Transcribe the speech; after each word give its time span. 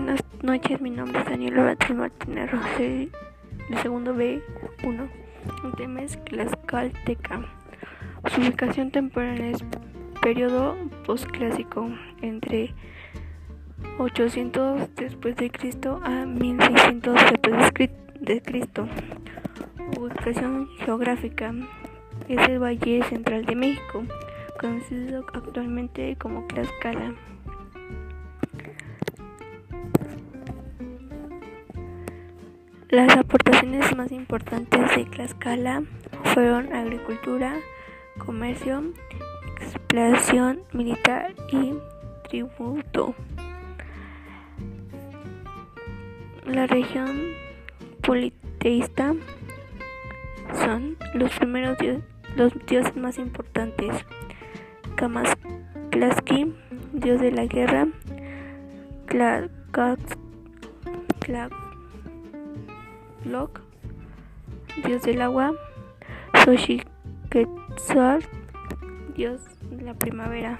noches, 0.00 0.80
mi 0.80 0.90
nombre 0.90 1.20
es 1.20 1.24
Daniel 1.24 1.54
Beatriz 1.54 1.96
Martínez 1.96 2.50
Rosé, 2.50 3.08
de 3.70 3.76
segundo 3.80 4.14
B1. 4.14 5.08
El 5.64 5.72
tema 5.76 6.02
es 6.02 6.22
Tlaxcalteca. 6.24 7.40
Su 8.30 8.42
ubicación 8.42 8.90
temporal 8.90 9.40
es 9.40 9.64
periodo 10.20 10.76
postclásico, 11.06 11.88
entre 12.20 12.74
800 13.98 14.94
después 14.96 15.36
de 15.36 15.50
Cristo 15.50 16.00
a 16.04 16.26
1600 16.26 17.14
después 17.30 17.72
de 18.20 18.42
Cristo. 18.42 18.88
Ubicación 19.98 20.68
geográfica 20.78 21.54
es 22.28 22.48
el 22.48 22.58
Valle 22.58 23.02
Central 23.04 23.46
de 23.46 23.56
México, 23.56 24.02
conocido 24.60 25.24
actualmente 25.32 26.16
como 26.18 26.46
Tlaxcala. 26.48 27.14
Las 32.88 33.16
aportaciones 33.16 33.96
más 33.96 34.12
importantes 34.12 34.80
de 34.94 35.04
Tlaxcala 35.06 35.82
fueron 36.32 36.72
agricultura, 36.72 37.56
comercio, 38.16 38.92
exploración 39.60 40.60
militar 40.72 41.34
y 41.50 41.74
tributo. 42.28 43.16
La 46.46 46.68
región 46.68 47.32
politeísta 48.02 49.16
son 50.54 50.96
los 51.14 51.32
primeros 51.32 51.76
dioses, 51.78 52.04
los 52.36 52.52
dioses 52.66 52.94
más 52.94 53.18
importantes. 53.18 53.96
Kamasklaski, 54.94 56.54
dios 56.92 57.20
de 57.20 57.32
la 57.32 57.46
guerra, 57.46 57.88
Dios 64.86 65.02
del 65.02 65.20
agua, 65.20 65.52
Xochitl, 66.44 66.88
dios 69.16 69.40
de 69.68 69.82
la 69.82 69.94
primavera. 69.94 70.58